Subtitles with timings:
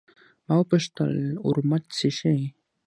[0.45, 1.13] ما وپوښتل:
[1.47, 2.37] ورموت څښې؟